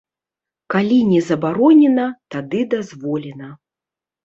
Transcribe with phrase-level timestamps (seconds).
[0.73, 3.55] Калі не забаронена, тады дазволена.